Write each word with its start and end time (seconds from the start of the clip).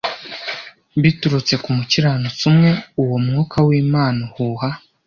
biturutse 1.01 1.53
ku 1.63 1.69
mukiranutsi 1.77 2.43
umwe 2.51 2.69
uwo 3.01 3.15
umwuka 3.19 3.57
w'imana 3.67 4.19
uhuha 4.27 4.69